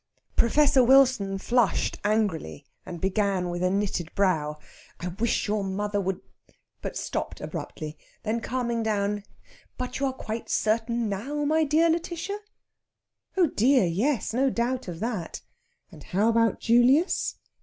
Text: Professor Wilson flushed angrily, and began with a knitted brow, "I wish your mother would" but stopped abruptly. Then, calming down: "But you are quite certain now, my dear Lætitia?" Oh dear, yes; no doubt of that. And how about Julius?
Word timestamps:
Professor 0.35 0.83
Wilson 0.83 1.37
flushed 1.37 1.99
angrily, 2.03 2.65
and 2.87 2.99
began 2.99 3.51
with 3.51 3.61
a 3.61 3.69
knitted 3.69 4.11
brow, 4.15 4.57
"I 4.99 5.09
wish 5.09 5.47
your 5.47 5.63
mother 5.63 6.01
would" 6.01 6.21
but 6.81 6.97
stopped 6.97 7.39
abruptly. 7.39 7.99
Then, 8.23 8.41
calming 8.41 8.81
down: 8.81 9.21
"But 9.77 9.99
you 9.99 10.07
are 10.07 10.13
quite 10.13 10.49
certain 10.49 11.07
now, 11.07 11.45
my 11.45 11.63
dear 11.65 11.87
Lætitia?" 11.87 12.39
Oh 13.37 13.45
dear, 13.55 13.85
yes; 13.85 14.33
no 14.33 14.49
doubt 14.49 14.87
of 14.87 15.01
that. 15.01 15.41
And 15.91 16.01
how 16.03 16.29
about 16.29 16.59
Julius? 16.59 17.35